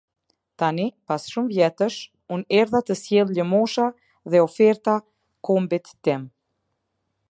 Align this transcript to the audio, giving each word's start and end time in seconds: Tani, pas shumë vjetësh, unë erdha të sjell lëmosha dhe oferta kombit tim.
Tani, 0.61 0.85
pas 1.11 1.25
shumë 1.33 1.51
vjetësh, 1.51 1.99
unë 2.37 2.57
erdha 2.61 2.83
të 2.89 2.99
sjell 3.03 3.37
lëmosha 3.39 3.87
dhe 4.33 4.45
oferta 4.49 4.99
kombit 5.51 5.97
tim. 6.09 6.27